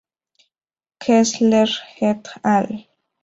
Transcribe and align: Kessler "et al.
Kessler 1.03 1.69
"et 2.01 2.31
al. 2.43 2.87